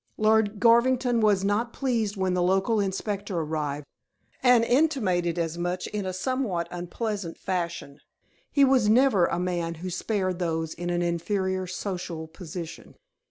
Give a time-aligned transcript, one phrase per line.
[0.17, 3.85] Lord Garvington was not pleased when the local inspector arrived,
[4.41, 7.99] and intimated as much in a somewhat unpleasant fashion.
[8.51, 12.95] He was never a man who spared those in an inferior social position.